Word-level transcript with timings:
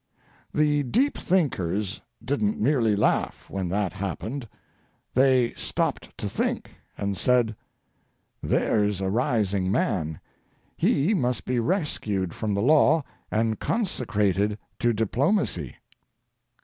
The 0.51 0.81
deep 0.81 1.15
thinkers 1.15 2.01
didn't 2.25 2.59
merely 2.59 2.95
laugh 2.95 3.47
when 3.51 3.69
that 3.69 3.93
happened. 3.93 4.49
They 5.13 5.51
stopped 5.53 6.17
to 6.17 6.27
think, 6.27 6.71
and 6.97 7.15
said 7.15 7.55
"There's 8.41 8.99
a 8.99 9.11
rising 9.11 9.71
man. 9.71 10.19
He 10.75 11.13
must 11.13 11.45
be 11.45 11.59
rescued 11.59 12.33
from 12.33 12.55
the 12.55 12.63
law 12.63 13.03
and 13.29 13.59
consecrated 13.59 14.57
to 14.79 14.91
diplomacy. 14.91 15.75